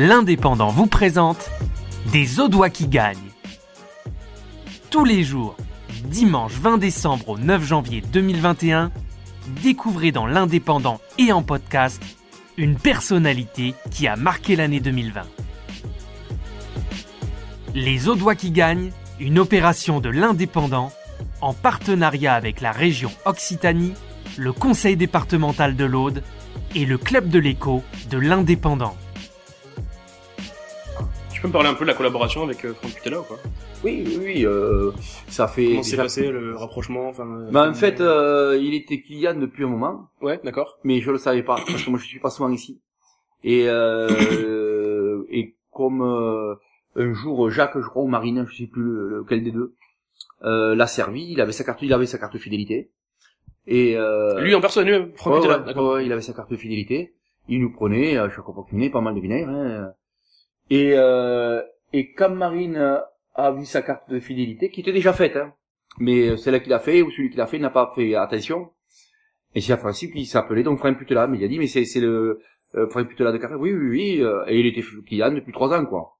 l'Indépendant 0.00 0.68
vous 0.68 0.86
présente 0.86 1.50
des 2.12 2.38
Audois 2.38 2.70
qui 2.70 2.86
gagnent. 2.86 3.18
Tous 4.90 5.04
les 5.04 5.24
jours, 5.24 5.56
dimanche 6.04 6.52
20 6.52 6.78
décembre 6.78 7.30
au 7.30 7.36
9 7.36 7.64
janvier 7.66 8.00
2021, 8.00 8.92
découvrez 9.60 10.12
dans 10.12 10.26
l'Indépendant 10.26 11.00
et 11.18 11.32
en 11.32 11.42
podcast 11.42 12.00
une 12.56 12.76
personnalité 12.76 13.74
qui 13.90 14.06
a 14.06 14.14
marqué 14.14 14.54
l'année 14.54 14.78
2020. 14.78 15.22
Les 17.74 18.08
Audois 18.08 18.36
qui 18.36 18.52
gagnent, 18.52 18.92
une 19.18 19.40
opération 19.40 19.98
de 19.98 20.10
l'Indépendant 20.10 20.92
en 21.40 21.54
partenariat 21.54 22.34
avec 22.34 22.60
la 22.60 22.70
région 22.70 23.10
Occitanie, 23.24 23.94
le 24.36 24.52
conseil 24.52 24.96
départemental 24.96 25.74
de 25.74 25.84
l'Aude 25.84 26.22
et 26.76 26.84
le 26.84 26.98
club 26.98 27.30
de 27.30 27.40
l'écho 27.40 27.82
de 28.10 28.18
l'Indépendant. 28.18 28.94
Tu 31.38 31.42
peux 31.42 31.48
me 31.48 31.52
parler 31.52 31.68
un 31.68 31.74
peu 31.74 31.84
de 31.84 31.90
la 31.90 31.94
collaboration 31.94 32.42
avec 32.42 32.64
euh, 32.64 32.74
Franck 32.74 32.94
Putella 32.94 33.20
ou 33.20 33.22
quoi 33.22 33.36
Oui, 33.84 34.02
oui, 34.04 34.18
oui, 34.20 34.44
euh, 34.44 34.90
ça 35.28 35.46
fait. 35.46 35.68
Comment 35.68 35.82
s'est 35.84 35.90
déjà- 35.92 36.02
passé 36.02 36.28
le 36.32 36.56
rapprochement 36.56 37.06
enfin, 37.08 37.28
euh, 37.28 37.50
Bah, 37.52 37.68
en 37.70 37.74
fait, 37.74 38.00
euh, 38.00 38.58
il 38.60 38.74
était 38.74 39.00
Kylian 39.00 39.34
depuis 39.36 39.62
un 39.62 39.68
moment, 39.68 40.08
Ouais, 40.20 40.40
d'accord. 40.42 40.78
mais 40.82 41.00
je 41.00 41.12
le 41.12 41.18
savais 41.18 41.44
pas 41.44 41.54
parce 41.64 41.84
que 41.84 41.90
moi 41.90 41.98
je 42.00 42.06
suis 42.06 42.18
pas 42.18 42.30
souvent 42.30 42.50
ici. 42.50 42.80
Et 43.44 43.68
euh, 43.68 44.08
et 45.30 45.54
comme 45.72 46.02
euh, 46.02 46.56
un 46.96 47.12
jour 47.12 47.48
Jacques, 47.50 47.78
je 47.80 47.86
crois, 47.86 48.02
ou 48.02 48.08
Marine, 48.08 48.44
je 48.50 48.56
sais 48.56 48.66
plus 48.66 48.82
le- 48.82 49.18
lequel 49.18 49.44
des 49.44 49.52
deux, 49.52 49.74
euh, 50.42 50.74
l'a 50.74 50.88
servi. 50.88 51.30
Il 51.30 51.40
avait 51.40 51.52
sa 51.52 51.62
carte, 51.62 51.82
il 51.82 51.92
avait 51.92 52.06
sa 52.06 52.18
carte 52.18 52.36
fidélité. 52.38 52.90
Et 53.68 53.96
euh, 53.96 54.40
Lui 54.40 54.56
en 54.56 54.60
personne, 54.60 54.88
lui, 54.88 55.12
Franck 55.14 55.44
ouais, 55.44 55.48
d'accord. 55.64 55.92
ouais, 55.92 56.04
il 56.04 56.10
avait 56.12 56.20
sa 56.20 56.32
carte 56.32 56.56
fidélité. 56.56 57.12
Il 57.48 57.60
nous 57.60 57.70
prenait, 57.70 58.16
euh, 58.18 58.28
chaque 58.28 58.44
fois 58.44 58.64
qu'il 58.68 58.76
venait, 58.76 58.90
pas 58.90 59.00
mal 59.00 59.14
de 59.14 59.20
vinaigre. 59.20 59.48
Hein. 59.50 59.92
Et, 60.70 60.92
euh, 60.94 61.62
et 61.92 62.12
quand 62.12 62.30
Marine 62.30 63.00
a 63.34 63.52
vu 63.52 63.64
sa 63.64 63.82
carte 63.82 64.10
de 64.10 64.20
fidélité, 64.20 64.70
qui 64.70 64.80
était 64.80 64.92
déjà 64.92 65.12
faite, 65.12 65.36
hein, 65.36 65.54
mais 65.98 66.36
celle 66.36 66.62
qu'il 66.62 66.72
a 66.72 66.78
fait, 66.78 67.02
ou 67.02 67.10
celui 67.10 67.30
qui 67.30 67.36
l'a 67.36 67.46
fait, 67.46 67.58
n'a 67.58 67.70
pas 67.70 67.92
fait 67.94 68.14
attention. 68.14 68.70
Et 69.54 69.60
c'est 69.60 69.72
à 69.72 69.76
Francis 69.78 70.10
qui 70.12 70.26
s'appelait 70.26 70.62
donc 70.62 70.78
Franck 70.78 70.98
Putela, 70.98 71.26
mais 71.26 71.38
il 71.38 71.44
a 71.44 71.48
dit, 71.48 71.58
mais 71.58 71.66
c'est, 71.66 71.84
le 72.00 72.40
euh, 72.74 72.88
Franck 72.90 73.08
Putela 73.08 73.32
de 73.32 73.38
café. 73.38 73.54
Oui, 73.54 73.72
oui, 73.72 73.88
oui. 73.88 74.22
euh, 74.22 74.44
et 74.46 74.58
il 74.60 74.66
était 74.66 74.82
client 75.06 75.32
depuis 75.32 75.52
trois 75.52 75.72
ans, 75.72 75.84
quoi. 75.86 76.18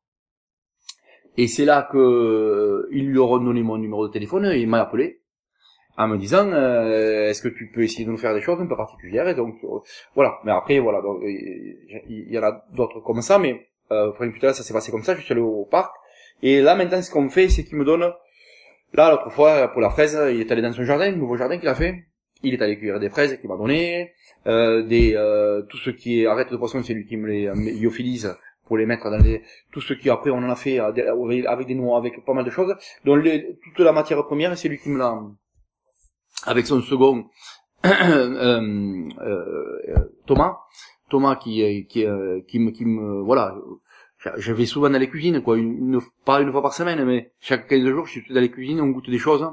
Et 1.37 1.47
c'est 1.47 1.65
là 1.65 1.89
que 1.91 1.99
euh, 1.99 2.89
ils 2.91 3.07
lui 3.09 3.19
ont 3.21 3.39
donné 3.39 3.63
mon 3.63 3.79
numéro 3.79 4.09
de 4.09 4.13
téléphone 4.13 4.47
et 4.47 4.59
il 4.59 4.69
m'a 4.69 4.81
appelé 4.81 5.21
en 5.97 6.09
me 6.09 6.17
disant 6.17 6.51
euh, 6.53 7.29
est-ce 7.29 7.43
que 7.43 7.49
tu 7.49 7.71
peux 7.73 7.83
essayer 7.83 8.05
de 8.05 8.11
nous 8.11 8.17
faire 8.17 8.35
des 8.35 8.41
choses 8.41 8.61
un 8.61 8.67
peu 8.67 8.77
particulières? 8.77 9.29
Et 9.29 9.37
donc 9.37 9.55
euh, 9.63 9.79
voilà 10.17 10.41
mais 10.45 10.51
après 10.51 10.81
voilà 10.81 11.01
donc, 11.01 11.23
euh, 11.23 11.29
il 12.09 12.27
y 12.29 12.37
en 12.39 12.43
a 12.43 12.65
d'autres 12.75 13.01
comme 13.01 13.23
ça 13.23 13.39
mais 13.39 13.69
euh, 13.93 14.13
Franck 14.13 14.33
Putela 14.33 14.53
ça 14.55 14.63
s'est 14.63 14.73
passé 14.75 14.91
comme 14.91 15.03
ça 15.03 15.15
je 15.17 15.23
suis 15.23 15.33
allé 15.33 15.41
au 15.41 15.65
parc. 15.71 15.93
Et 16.43 16.61
là 16.61 16.75
maintenant 16.75 17.01
ce 17.03 17.11
qu'on 17.11 17.29
fait 17.29 17.49
c'est 17.49 17.65
qu'il 17.65 17.77
me 17.79 17.85
donne 17.85 18.01
là 18.95 19.11
l'autre 19.11 19.31
fois 19.31 19.69
pour 19.69 19.81
la 19.81 19.91
fraise 19.91 20.19
il 20.33 20.41
est 20.41 20.51
allé 20.53 20.63
dans 20.63 20.73
son 20.73 20.85
jardin 20.85 21.11
le 21.11 21.17
nouveau 21.17 21.37
jardin 21.37 21.59
qu'il 21.59 21.69
a 21.69 21.75
fait. 21.75 22.05
Il 22.43 22.55
est 22.55 22.63
allé 22.63 22.79
cueillir 22.79 23.01
des 23.01 23.09
fraises 23.11 23.37
qu'il 23.41 23.49
m'a 23.49 23.57
donné 23.57 24.13
euh, 24.47 24.83
des 24.83 25.15
euh, 25.17 25.63
tout 25.63 25.77
ce 25.79 25.91
qui 25.91 26.23
est 26.23 26.27
arrête 26.27 26.51
de 26.53 26.57
poisson 26.57 26.83
c'est 26.85 26.95
lui 26.95 27.05
qui 27.05 27.17
me 27.17 27.27
les 27.27 27.47
euh, 27.49 27.55
lyophilise 27.55 28.37
pour 28.67 28.77
les 28.77 28.87
mettre 28.87 29.11
dans 29.11 29.19
les 29.19 29.43
tout 29.73 29.81
ce 29.81 29.93
qui 29.95 30.09
après 30.11 30.31
on 30.31 30.37
en 30.39 30.51
a 30.51 30.55
fait 30.55 30.79
euh, 30.79 30.93
des- 30.93 31.47
avec 31.47 31.67
des 31.67 31.75
noix 31.75 31.99
avec 31.99 32.25
pas 32.25 32.35
mal 32.35 32.45
de 32.45 32.51
choses. 32.51 32.75
Donc 33.05 33.25
les- 33.25 33.59
toute 33.75 33.85
la 33.85 33.93
matière 33.93 34.25
première 34.25 34.57
c'est 34.57 34.69
lui 34.69 34.79
qui 34.79 34.91
me 34.91 34.99
l'a 34.99 35.19
avec 36.47 36.67
son 36.67 36.81
second 36.81 37.25
euh, 37.85 37.89
euh, 37.91 39.09
euh, 39.89 39.95
Thomas 40.27 40.59
Thomas 41.09 41.37
qui 41.37 41.63
euh, 41.63 41.83
qui 41.89 42.05
euh, 42.05 42.41
qui 42.49 42.59
me 42.59 42.71
qui 42.71 42.85
me 42.85 43.21
voilà. 43.21 43.55
Je- 44.37 44.53
vais 44.53 44.67
souvent 44.67 44.91
dans 44.91 44.99
les 44.99 45.09
cuisines 45.09 45.41
quoi 45.43 45.57
une, 45.57 45.95
une- 45.95 46.01
pas 46.25 46.41
une 46.41 46.51
fois 46.51 46.61
par 46.61 46.75
semaine 46.75 47.05
mais 47.05 47.31
chaque 47.39 47.69
15 47.69 47.87
jours 47.87 48.07
je 48.07 48.19
suis 48.21 48.35
dans 48.35 48.41
les 48.41 48.51
cuisines 48.51 48.81
on 48.81 48.89
goûte 48.89 49.09
des 49.09 49.19
choses 49.19 49.47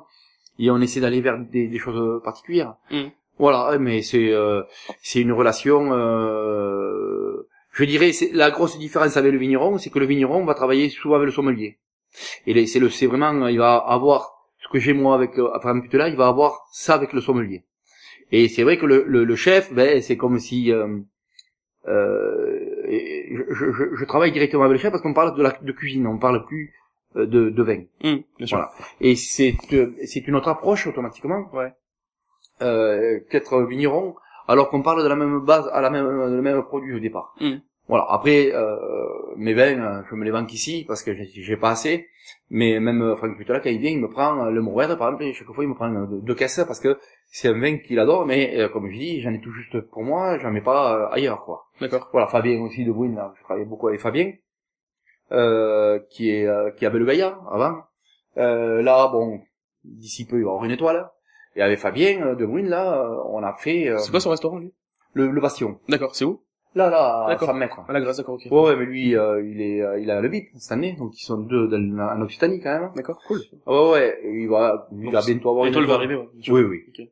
et 0.57 0.71
on 0.71 0.81
essaie 0.81 0.99
d'aller 1.01 1.21
vers 1.21 1.37
des, 1.37 1.67
des 1.67 1.77
choses 1.77 2.21
particulières. 2.23 2.75
Mhm. 2.89 3.11
voilà 3.37 3.77
mais 3.77 4.01
c'est 4.01 4.31
euh, 4.33 4.63
c'est 5.03 5.21
une 5.21 5.31
relation 5.33 5.93
euh, 5.93 7.47
je 7.73 7.83
dirais 7.85 8.11
c'est 8.11 8.31
la 8.33 8.49
grosse 8.51 8.77
différence 8.79 9.17
avec 9.17 9.31
le 9.31 9.37
vigneron 9.37 9.77
c'est 9.77 9.89
que 9.91 9.99
le 9.99 10.05
vigneron 10.07 10.45
va 10.45 10.55
travailler 10.55 10.89
souvent 10.89 11.15
avec 11.15 11.27
le 11.27 11.31
sommelier. 11.31 11.77
Et 12.47 12.65
c'est 12.65 12.79
le 12.79 12.89
c'est 12.89 13.07
vraiment 13.07 13.47
il 13.47 13.59
va 13.59 13.75
avoir 13.75 14.19
ce 14.63 14.67
que 14.71 14.79
j'ai 14.79 14.93
moi 14.93 15.13
avec 15.15 15.37
euh, 15.37 15.49
enfin 15.55 15.73
là 15.93 16.07
il 16.09 16.15
va 16.15 16.27
avoir 16.27 16.51
ça 16.71 16.95
avec 16.95 17.13
le 17.13 17.21
sommelier. 17.21 17.65
Et 18.31 18.47
c'est 18.49 18.63
vrai 18.63 18.77
que 18.79 18.85
le, 18.87 19.03
le, 19.07 19.23
le 19.25 19.35
chef 19.35 19.71
ben 19.73 20.01
c'est 20.01 20.17
comme 20.17 20.39
si 20.39 20.71
euh, 20.71 20.87
euh, 20.87 20.99
et 21.87 23.35
je, 23.49 23.71
je, 23.71 23.95
je 23.95 24.05
travaille 24.05 24.31
directement 24.31 24.63
avec 24.63 24.73
le 24.77 24.81
chef 24.81 24.91
parce 24.91 25.01
qu'on 25.03 25.13
parle 25.13 25.35
de 25.37 25.43
la 25.43 25.51
de 25.61 25.71
cuisine 25.71 26.07
on 26.07 26.17
parle 26.17 26.45
plus 26.45 26.73
euh, 27.15 27.25
de, 27.25 27.49
de 27.49 27.63
vin 27.63 27.83
Hum, 28.03 28.21
bien 28.37 28.47
sûr. 28.47 28.57
Voilà. 28.57 28.71
et 29.01 29.15
c'est 29.15 29.55
euh, 29.73 29.93
c'est 30.05 30.27
une 30.27 30.35
autre 30.35 30.49
approche 30.49 30.87
automatiquement 30.87 31.49
Ouais. 31.53 31.71
euh, 32.61 33.19
qu'être 33.29 33.61
vigneron 33.63 34.15
alors 34.47 34.69
qu'on 34.69 34.81
parle 34.81 35.03
de 35.03 35.07
la 35.09 35.15
même 35.15 35.39
base 35.41 35.67
à 35.73 35.81
la 35.81 35.89
même 35.89 36.07
le 36.07 36.41
même 36.41 36.63
produit 36.63 36.93
au 36.95 36.99
départ 36.99 37.35
Mm. 37.39 37.55
Voilà 37.87 38.05
après 38.09 38.51
euh, 38.53 38.75
mes 39.35 39.53
vins 39.53 39.79
euh, 39.79 40.01
je 40.09 40.15
me 40.15 40.23
les 40.25 40.31
vends 40.31 40.45
qu'ici 40.45 40.85
parce 40.87 41.03
que 41.03 41.11
j'ai 41.13 41.57
pas 41.57 41.71
assez. 41.71 42.07
Mais 42.49 42.79
même 42.79 43.01
euh, 43.03 43.15
Franck 43.15 43.37
Putela 43.37 43.59
quand 43.59 43.69
il 43.69 43.79
vient 43.79 43.91
il 43.91 43.99
me 43.99 44.09
prend 44.09 44.45
euh, 44.45 44.49
le 44.49 44.61
Mourvèdre 44.61 44.97
par 44.97 45.09
exemple 45.09 45.31
chaque 45.33 45.47
fois 45.51 45.63
il 45.63 45.67
me 45.69 45.75
prend 45.75 45.89
deux, 45.89 46.21
deux 46.21 46.33
caisses 46.35 46.63
parce 46.67 46.79
que 46.79 46.97
c'est 47.27 47.49
un 47.49 47.59
vin 47.59 47.77
qu'il 47.77 47.99
adore 47.99 48.25
mais 48.25 48.59
euh, 48.59 48.69
comme 48.69 48.89
je 48.89 48.97
dis 48.97 49.21
j'en 49.21 49.31
ai 49.31 49.39
tout 49.39 49.51
juste 49.51 49.79
pour 49.91 50.03
moi 50.03 50.39
j'en 50.39 50.49
mets 50.51 50.61
pas 50.61 50.95
euh, 50.95 51.07
ailleurs 51.13 51.43
quoi. 51.45 51.67
D'accord. 51.79 52.09
voilà 52.11 52.25
Fabien 52.27 52.59
aussi 52.61 52.83
de 52.83 52.91
Bruyne 52.91 53.15
là 53.15 53.33
je 53.37 53.43
travaille 53.43 53.65
beaucoup 53.65 53.87
avec 53.89 53.99
Fabien 53.99 54.31
euh, 55.31 55.99
qui 56.09 56.31
est 56.31 56.47
euh, 56.47 56.71
qui 56.71 56.85
avait 56.85 56.99
le 56.99 57.05
Gaillard 57.05 57.41
avant. 57.53 57.83
Euh, 58.37 58.81
là 58.81 59.07
bon 59.09 59.41
d'ici 59.83 60.25
peu 60.25 60.37
il 60.37 60.43
va 60.43 60.49
y 60.49 60.49
avoir 60.49 60.65
une 60.65 60.71
étoile. 60.71 61.09
Et 61.55 61.61
avec 61.61 61.77
Fabien 61.79 62.33
de 62.33 62.45
Bruyne 62.45 62.67
là 62.69 63.07
on 63.29 63.43
a 63.43 63.53
fait 63.53 63.87
euh, 63.89 63.99
C'est 63.99 64.09
quoi 64.11 64.19
son 64.19 64.31
restaurant, 64.31 64.57
lui? 64.57 64.73
le, 65.13 65.27
le 65.29 65.41
Bastion. 65.41 65.79
D'accord, 65.87 66.15
c'est 66.15 66.25
où? 66.25 66.41
Là 66.75 66.89
là. 66.89 67.37
100 67.39 67.53
mètres 67.53 67.79
À 67.87 67.93
la 67.93 68.01
Grèce, 68.01 68.17
d'accord, 68.17 68.35
ok. 68.35 68.47
ouais, 68.51 68.61
ouais 68.61 68.75
mais 68.75 68.85
lui 68.85 69.15
euh, 69.15 69.41
il 69.45 69.61
est 69.61 69.81
euh, 69.81 69.99
il 69.99 70.11
a 70.11 70.21
le 70.21 70.29
BIP 70.29 70.49
cette 70.57 70.71
année 70.73 70.93
donc 70.93 71.19
ils 71.19 71.23
sont 71.23 71.37
deux 71.37 71.67
dans- 71.67 71.99
en 71.99 72.21
Occitanie 72.21 72.59
quand 72.61 72.79
même. 72.79 72.91
D'accord, 72.95 73.19
cool. 73.27 73.41
Ah 73.65 73.71
ouais 73.71 73.89
ouais 73.91 74.19
il 74.25 74.47
va 74.49 74.87
il 74.91 75.03
Donc, 75.05 75.13
va 75.13 75.21
bientôt 75.25 75.49
avoir 75.51 75.65
une 75.65 75.71
L'étoile 75.71 75.87
va 75.87 75.95
arriver, 75.95 76.15
ouais. 76.15 76.27
oui 76.49 76.61
oui. 76.63 77.09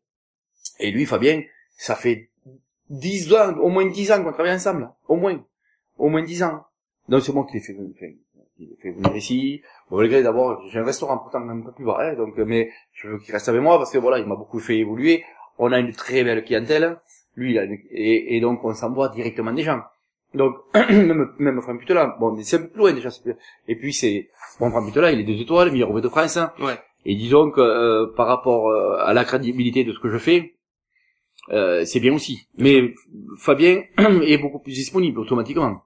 Et 0.79 0.91
lui 0.91 1.05
Fabien 1.05 1.41
ça 1.77 1.95
fait 1.95 2.29
10 2.89 3.33
ans 3.33 3.57
au 3.57 3.69
moins 3.69 3.85
10 3.89 4.11
ans 4.11 4.23
qu'on 4.23 4.33
travaille 4.33 4.53
ensemble 4.53 4.89
au 5.07 5.15
moins. 5.15 5.39
Au 5.97 6.09
moins 6.09 6.23
10 6.23 6.43
ans. 6.43 6.63
Donc 7.09 7.21
c'est 7.21 7.33
moi 7.33 7.45
qui 7.45 7.53
l'ai 7.55 7.59
fait, 7.61 7.73
qui 7.75 8.65
l'ai 8.65 8.75
fait 8.81 8.91
venir 8.91 9.15
ici. 9.15 9.61
Bon 9.89 9.97
malgré 9.97 10.21
d'abord 10.23 10.61
j'ai 10.69 10.79
un 10.79 10.83
restaurant 10.85 11.17
pourtant 11.17 11.47
un 11.47 11.61
peu 11.61 11.71
plus 11.71 11.85
bas 11.85 11.97
hein, 12.01 12.13
donc 12.15 12.37
mais 12.37 12.69
je 12.91 13.07
veux 13.07 13.19
qu'il 13.19 13.33
reste 13.33 13.47
avec 13.49 13.61
moi 13.61 13.77
parce 13.77 13.91
que 13.91 13.97
voilà 13.97 14.19
il 14.19 14.25
m'a 14.27 14.35
beaucoup 14.35 14.59
fait 14.59 14.77
évoluer. 14.77 15.23
On 15.57 15.71
a 15.71 15.79
une 15.79 15.91
très 15.93 16.23
belle 16.23 16.43
clientèle 16.43 16.97
lui 17.35 17.51
il 17.51 17.57
a 17.59 17.63
une- 17.63 17.77
et, 17.91 18.35
et 18.37 18.41
donc 18.41 18.63
on 18.63 18.73
s'envoie 18.73 19.09
directement 19.09 19.53
des 19.53 19.63
gens 19.63 19.81
donc 20.33 20.55
même 20.73 21.31
même 21.39 21.61
Franck 21.61 21.83
bon 22.19 22.35
c'est 22.41 22.57
un 22.57 22.61
peu 22.63 22.69
plus 22.69 22.79
loin 22.79 22.93
déjà 22.93 23.09
et 23.67 23.75
puis 23.75 23.93
c'est 23.93 24.29
bon 24.59 24.69
Franck 24.69 24.91
il 24.95 25.19
est 25.19 25.23
deux 25.23 25.41
étoiles 25.41 25.71
meilleur 25.71 25.93
de 25.93 26.09
France 26.09 26.37
hein. 26.37 26.51
Ouais. 26.59 26.77
et 27.05 27.15
disons 27.15 27.51
que 27.51 27.61
euh, 27.61 28.07
par 28.15 28.27
rapport 28.27 28.69
euh, 28.69 28.97
à 28.99 29.13
la 29.13 29.23
crédibilité 29.25 29.83
de 29.83 29.91
ce 29.93 29.99
que 29.99 30.09
je 30.09 30.17
fais 30.17 30.55
euh, 31.51 31.83
c'est 31.85 31.99
bien 31.99 32.13
aussi 32.13 32.47
mais 32.57 32.93
Fabien 33.37 33.83
est 34.23 34.37
beaucoup 34.37 34.59
plus 34.59 34.73
disponible 34.73 35.19
automatiquement 35.19 35.83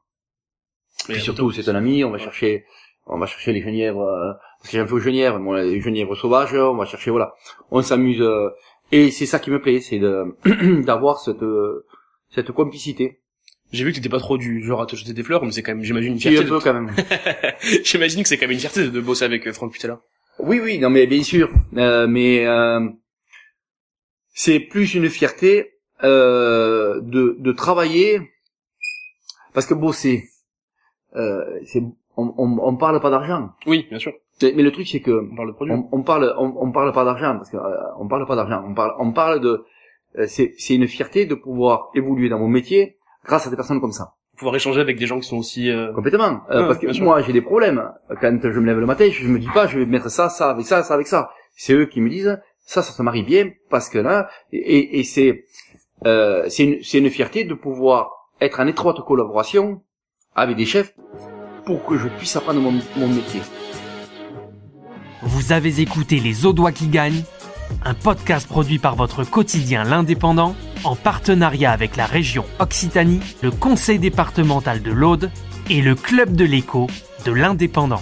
Mais 1.09 1.15
puis 1.15 1.23
surtout, 1.23 1.51
c'est 1.51 1.67
un 1.69 1.75
ami, 1.75 2.03
on 2.03 2.11
va 2.11 2.17
chercher, 2.17 2.65
on 3.05 3.17
va 3.17 3.25
chercher 3.27 3.53
les 3.53 3.61
genièvres, 3.61 4.01
euh, 4.01 4.33
parce 4.59 4.69
que 4.71 4.77
j'ai 4.77 4.79
un 4.79 4.85
peu 4.85 4.99
genièvres, 4.99 5.39
moi, 5.39 5.61
les 5.63 5.79
genièvres 5.79 6.15
sauvages, 6.15 6.53
on 6.53 6.75
va 6.75 6.85
chercher, 6.85 7.11
voilà. 7.11 7.33
On 7.71 7.81
s'amuse, 7.81 8.21
euh, 8.21 8.49
et 8.91 9.11
c'est 9.11 9.25
ça 9.25 9.39
qui 9.39 9.49
me 9.51 9.61
plaît, 9.61 9.79
c'est 9.81 9.99
de, 9.99 10.35
d'avoir 10.83 11.19
cette, 11.19 11.43
cette 12.29 12.51
complicité. 12.51 13.19
J'ai 13.73 13.83
vu 13.83 13.91
que 13.91 13.97
t'étais 13.97 14.07
pas 14.09 14.19
trop 14.19 14.37
du 14.37 14.63
genre 14.63 14.81
à 14.81 14.85
te 14.85 14.95
jeter 14.95 15.11
des 15.13 15.23
fleurs, 15.23 15.43
mais 15.43 15.51
c'est 15.51 15.61
quand 15.61 15.73
même, 15.75 15.83
j'imagine, 15.83 16.13
une 16.13 16.19
fierté. 16.19 16.39
un 16.39 16.43
peu 16.43 16.55
de- 16.55 16.63
quand 16.63 16.73
même. 16.73 16.95
J'imagine 17.83 18.23
que 18.23 18.29
c'est 18.29 18.37
quand 18.37 18.45
même 18.45 18.51
une 18.53 18.59
fierté 18.59 18.83
de, 18.85 18.89
de 18.89 19.01
bosser 19.01 19.25
avec 19.25 19.45
euh, 19.45 19.51
Franck 19.53 19.73
Putella. 19.73 19.99
Oui, 20.39 20.59
oui, 20.63 20.77
non, 20.79 20.89
mais 20.89 21.05
bien 21.05 21.21
sûr, 21.23 21.49
euh, 21.75 22.07
mais, 22.07 22.45
euh, 22.45 22.87
c'est 24.33 24.59
plus 24.59 24.93
une 24.93 25.09
fierté, 25.09 25.73
euh, 26.03 27.01
de, 27.01 27.35
de 27.39 27.51
travailler, 27.51 28.21
parce 29.53 29.65
que 29.65 29.73
bosser, 29.73 30.29
euh, 31.15 31.43
c'est, 31.65 31.81
on, 32.15 32.33
on, 32.37 32.59
on 32.61 32.75
parle 32.77 32.99
pas 33.01 33.09
d'argent. 33.09 33.49
Oui, 33.65 33.85
bien 33.89 33.99
sûr. 33.99 34.13
Mais 34.41 34.51
le 34.63 34.71
truc, 34.71 34.87
c'est 34.87 34.99
que, 34.99 35.27
On 35.31 35.35
parle 35.35 35.47
de 35.49 35.53
produit. 35.53 35.73
on, 35.73 35.89
on 35.91 36.03
parle 36.03 36.33
on, 36.37 36.53
on 36.59 36.71
parle 36.71 36.91
pas 36.93 37.03
d'argent 37.05 37.35
parce 37.37 37.49
que 37.49 37.57
euh, 37.57 37.99
on 37.99 38.07
parle 38.07 38.25
pas 38.27 38.35
d'argent. 38.35 38.63
On 38.67 38.73
parle 38.73 38.93
on 38.99 39.11
parle 39.11 39.39
de 39.39 39.65
euh, 40.17 40.25
c'est 40.27 40.53
c'est 40.57 40.75
une 40.75 40.87
fierté 40.87 41.25
de 41.25 41.35
pouvoir 41.35 41.89
évoluer 41.95 42.29
dans 42.29 42.39
mon 42.39 42.47
métier 42.47 42.97
grâce 43.25 43.47
à 43.47 43.49
des 43.49 43.55
personnes 43.55 43.81
comme 43.81 43.91
ça. 43.91 44.13
Pouvoir 44.37 44.55
échanger 44.55 44.79
avec 44.81 44.97
des 44.99 45.07
gens 45.07 45.19
qui 45.19 45.27
sont 45.27 45.37
aussi... 45.37 45.71
euh, 45.71 45.91
complètement. 45.93 46.41
Euh, 46.51 46.61
Ouais, 46.61 46.67
parce 46.67 46.77
que 46.79 47.03
moi 47.03 47.21
j'ai 47.23 47.33
des 47.33 47.41
problèmes. 47.41 47.81
Quand 48.21 48.39
je 48.43 48.59
me 48.59 48.65
lève 48.67 48.79
le 48.79 48.85
matin 48.85 49.09
je 49.11 49.27
me 49.27 49.39
dis 49.39 49.49
pas 49.53 49.65
je 49.65 49.79
vais 49.79 49.85
mettre 49.87 50.09
ça 50.09 50.29
ça 50.29 50.51
avec 50.51 50.65
ça 50.67 50.83
ça 50.83 50.93
avec 50.93 51.07
ça. 51.07 51.31
C'est 51.55 51.73
eux 51.73 51.85
qui 51.87 51.99
me 52.01 52.09
disent 52.09 52.39
ça 52.59 52.83
ça 52.83 52.91
se 52.93 53.01
marie 53.01 53.23
bien 53.23 53.49
parce 53.71 53.89
que 53.89 53.97
là 53.97 54.29
et, 54.51 54.57
et- 54.77 54.99
et 54.99 55.03
c'est 55.03 55.45
euh, 56.05 56.45
c'est 56.49 56.63
une 56.63 56.83
c'est 56.83 56.99
une 56.99 57.09
fierté 57.09 57.43
de 57.43 57.55
pouvoir 57.55 58.29
être 58.39 58.59
en 58.59 58.67
étroite 58.67 58.99
collaboration 59.03 59.81
avec 60.35 60.55
des 60.57 60.65
chefs 60.67 60.93
pour 61.65 61.83
que 61.85 61.97
je 61.97 62.07
puisse 62.07 62.35
apprendre 62.35 62.61
mon, 62.61 62.71
mon 62.97 63.07
métier. 63.07 63.41
Vous 65.23 65.51
avez 65.51 65.81
écouté 65.81 66.19
Les 66.19 66.45
Audois 66.45 66.71
qui 66.71 66.87
gagnent, 66.87 67.23
un 67.83 67.93
podcast 67.93 68.47
produit 68.47 68.79
par 68.79 68.95
votre 68.95 69.23
quotidien 69.23 69.83
L'Indépendant 69.83 70.55
en 70.83 70.95
partenariat 70.95 71.71
avec 71.71 71.95
la 71.95 72.05
région 72.05 72.45
Occitanie, 72.59 73.21
le 73.41 73.51
conseil 73.51 73.99
départemental 73.99 74.81
de 74.81 74.91
l'Aude 74.91 75.31
et 75.69 75.81
le 75.81 75.95
club 75.95 76.35
de 76.35 76.45
l'écho 76.45 76.87
de 77.25 77.31
l'Indépendant. 77.31 78.01